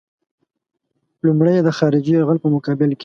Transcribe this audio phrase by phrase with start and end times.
[1.25, 2.99] لومړی یې د خارجي یرغل په مقابل کې.